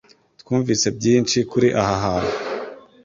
Twumvise 0.41 0.87
byinshi 0.97 1.37
kuri 1.51 1.67
aha 1.81 1.95
hantu. 2.03 2.33